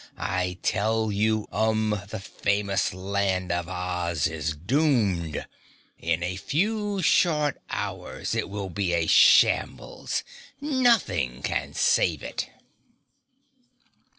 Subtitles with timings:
[0.17, 5.45] I tell you, Umb, the famous Land of Oz is doomed.
[5.99, 10.23] In a few short hours it will be a shambles.
[10.59, 12.49] Nothing can save it!"